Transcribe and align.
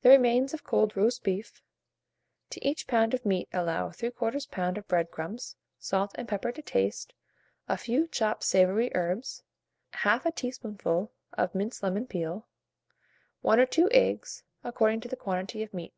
The 0.00 0.08
remains 0.08 0.52
of 0.52 0.64
cold 0.64 0.96
roast 0.96 1.22
beef; 1.22 1.62
to 2.50 2.66
each 2.68 2.88
pound 2.88 3.14
of 3.14 3.24
meat 3.24 3.48
allow 3.52 3.90
3/4 3.90 4.32
lb. 4.50 4.76
of 4.78 4.88
bread 4.88 5.12
crumbs, 5.12 5.54
salt 5.78 6.10
and 6.16 6.26
pepper 6.26 6.50
to 6.50 6.62
taste, 6.62 7.12
a 7.68 7.76
few 7.76 8.08
chopped 8.08 8.42
savoury 8.42 8.90
herbs, 8.92 9.44
1/2 9.92 10.24
a 10.24 10.32
teaspoonful 10.32 11.12
of 11.34 11.54
minced 11.54 11.80
lemon 11.84 12.08
peel, 12.08 12.48
1 13.42 13.60
or 13.60 13.66
2 13.66 13.88
eggs, 13.92 14.42
according 14.64 14.98
to 15.00 15.06
the 15.06 15.14
quantity 15.14 15.62
of 15.62 15.72
meat. 15.72 15.94